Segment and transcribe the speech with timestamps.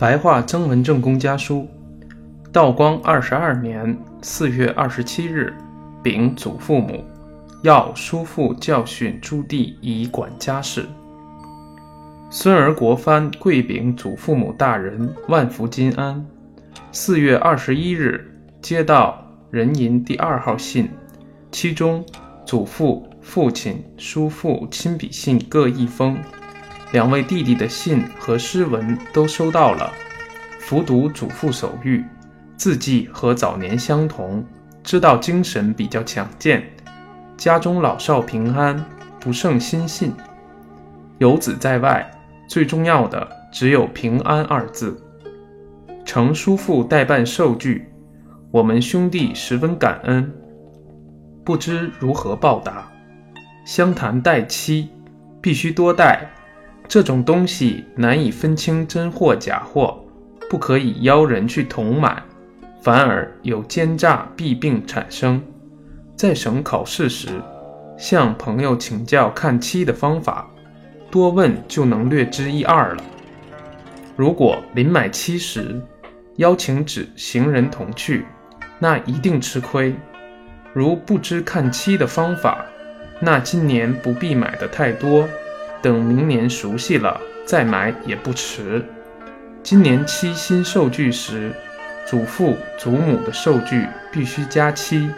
[0.00, 1.68] 白话曾文正公家书，
[2.50, 5.52] 道光二十二年四月二十七日，
[6.02, 7.04] 禀祖父母，
[7.62, 10.86] 要叔父教训朱棣以管家事。
[12.30, 16.24] 孙儿国藩跪禀祖父母大人万福金安。
[16.90, 18.26] 四月二十一日，
[18.62, 20.88] 接到人银第二号信，
[21.52, 22.02] 其中
[22.46, 26.16] 祖父、父亲、叔父亲笔信各一封。
[26.92, 29.92] 两位弟弟的信和诗文都收到了，
[30.58, 32.04] 伏读祖父手谕，
[32.56, 34.44] 字迹和早年相同，
[34.82, 36.64] 知道精神比较强健，
[37.36, 38.84] 家中老少平安，
[39.20, 40.12] 不胜心信。
[41.18, 42.10] 游子在外，
[42.48, 45.00] 最重要的只有平安二字。
[46.04, 47.86] 承叔父代办寿具，
[48.50, 50.32] 我们兄弟十分感恩，
[51.44, 52.90] 不知如何报答。
[53.64, 54.88] 相谈待妻，
[55.40, 56.28] 必须多待。
[56.90, 60.04] 这种东西难以分清真货假货，
[60.48, 62.20] 不可以邀人去同买，
[62.82, 65.40] 反而有奸诈弊病产生。
[66.16, 67.28] 在省考试时，
[67.96, 70.50] 向朋友请教看妻的方法，
[71.12, 73.04] 多问就能略知一二了。
[74.16, 75.80] 如果临买漆时
[76.38, 78.24] 邀请指行人同去，
[78.80, 79.94] 那一定吃亏。
[80.72, 82.66] 如不知看妻的方法，
[83.20, 85.28] 那今年不必买的太多。
[85.82, 88.84] 等明年熟悉了再买也不迟。
[89.62, 91.52] 今年期新受具时，
[92.06, 95.10] 祖父祖母的受具必须加七，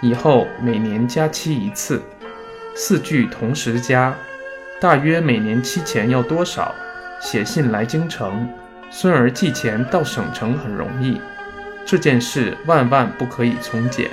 [0.00, 2.00] 以后每年加七一次，
[2.74, 4.14] 四具同时加。
[4.80, 6.74] 大约每年期钱要多少？
[7.20, 8.48] 写信来京城，
[8.90, 11.20] 孙儿寄钱到省城很容易。
[11.84, 14.10] 这件事万万不可以从简。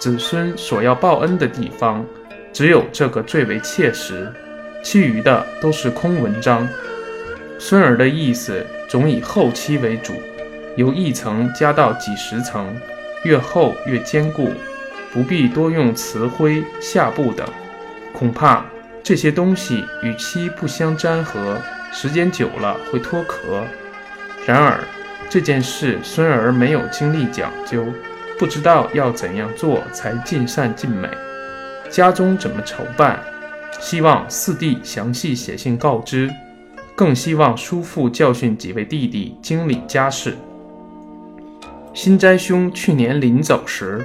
[0.00, 2.04] 子孙所要报恩的地方，
[2.52, 4.32] 只有这个最为切实。
[4.84, 6.68] 其余的都是空文章。
[7.58, 10.12] 孙儿的意思总以后期为主，
[10.76, 12.76] 由一层加到几十层，
[13.24, 14.52] 越厚越坚固，
[15.10, 17.48] 不必多用瓷灰、下布等。
[18.12, 18.64] 恐怕
[19.02, 21.58] 这些东西与漆不相粘合，
[21.90, 23.64] 时间久了会脱壳。
[24.46, 24.78] 然而
[25.30, 27.86] 这件事孙儿没有经历讲究，
[28.38, 31.08] 不知道要怎样做才尽善尽美，
[31.88, 33.18] 家中怎么筹办？
[33.80, 36.30] 希望四弟详细写信告知，
[36.94, 40.36] 更希望叔父教训几位弟弟经理家事。
[41.92, 44.04] 新斋兄去年临走时，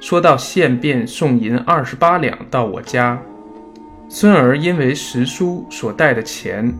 [0.00, 3.20] 说到县便送银二十八两到我家。
[4.08, 6.74] 孙儿因为时书所带的钱，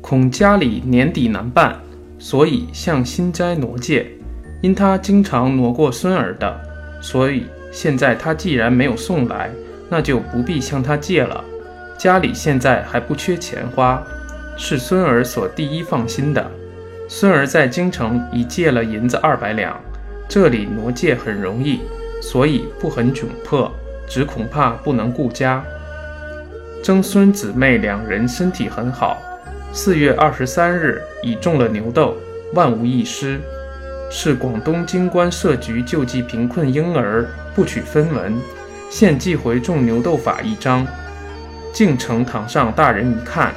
[0.00, 1.80] 恐家里年底难办，
[2.18, 4.06] 所以向新斋挪借。
[4.60, 6.60] 因他经常挪过孙儿的，
[7.00, 9.50] 所以现在他既然没有送来。
[9.92, 11.44] 那就不必向他借了，
[11.98, 14.02] 家里现在还不缺钱花，
[14.56, 16.50] 是孙儿所第一放心的。
[17.10, 19.78] 孙儿在京城已借了银子二百两，
[20.26, 21.80] 这里挪借很容易，
[22.22, 23.70] 所以不很窘迫，
[24.08, 25.62] 只恐怕不能顾家。
[26.82, 29.18] 曾孙姊妹两人身体很好，
[29.74, 32.16] 四月二十三日已种了牛豆，
[32.54, 33.38] 万无一失。
[34.10, 38.32] 是广东京官设局救济贫困婴儿，不取分文。
[38.92, 40.86] 现寄回种牛豆法一张，
[41.72, 43.54] 敬城堂上大人一看，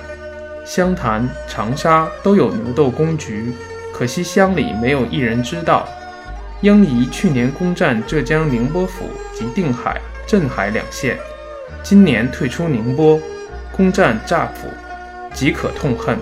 [0.66, 3.52] 湘潭、长沙都有牛豆公局，
[3.94, 5.86] 可惜乡里没有一人知道。
[6.62, 11.18] 英仪去年攻占浙江宁波府及定海、镇海两县，
[11.84, 13.20] 今年退出宁波，
[13.76, 14.70] 攻占乍府，
[15.34, 16.18] 即可痛恨。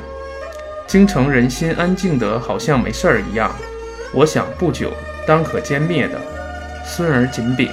[0.88, 3.56] 京城人心安静得好像没事儿一样，
[4.12, 4.92] 我想不久
[5.28, 6.20] 当可歼灭的。
[6.84, 7.70] 孙儿谨禀。